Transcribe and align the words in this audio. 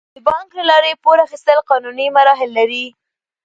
د 0.15 0.17
بانک 0.27 0.47
له 0.59 0.63
لارې 0.71 0.91
پور 1.03 1.17
اخیستل 1.27 1.59
قانوني 1.69 2.07
مراحل 2.15 2.49
لري. 2.59 2.85